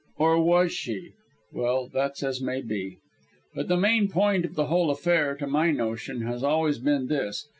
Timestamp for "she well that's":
0.71-2.23